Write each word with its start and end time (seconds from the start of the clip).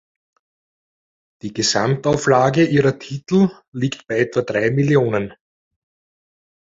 Die 1.43 1.53
Gesamtauflage 1.53 2.65
ihrer 2.65 2.97
Titel 2.97 3.49
liegt 3.71 4.07
bei 4.07 4.17
etwa 4.17 4.41
drei 4.41 4.71
Millionen. 4.71 5.35